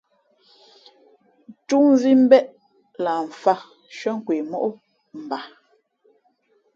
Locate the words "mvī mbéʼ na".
1.89-3.11